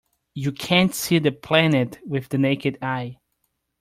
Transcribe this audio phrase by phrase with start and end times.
[0.33, 3.19] You can't see the planet with the naked eye.